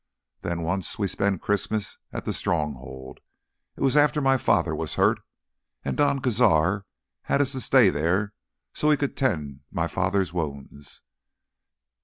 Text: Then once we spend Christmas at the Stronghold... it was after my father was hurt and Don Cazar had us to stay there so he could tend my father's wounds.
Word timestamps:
Then 0.41 0.63
once 0.63 0.97
we 0.97 1.05
spend 1.05 1.43
Christmas 1.43 1.99
at 2.11 2.25
the 2.25 2.33
Stronghold... 2.33 3.19
it 3.77 3.81
was 3.81 3.95
after 3.95 4.19
my 4.19 4.35
father 4.35 4.73
was 4.73 4.95
hurt 4.95 5.19
and 5.85 5.95
Don 5.95 6.19
Cazar 6.19 6.85
had 7.25 7.39
us 7.39 7.51
to 7.51 7.61
stay 7.61 7.91
there 7.91 8.33
so 8.73 8.89
he 8.89 8.97
could 8.97 9.15
tend 9.15 9.59
my 9.69 9.87
father's 9.87 10.33
wounds. 10.33 11.03